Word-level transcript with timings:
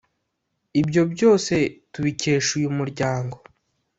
ibyo 0.81 1.01
byose 1.13 1.53
tubikesha 1.93 2.49
uyu 2.59 2.69
muryango 2.77 3.37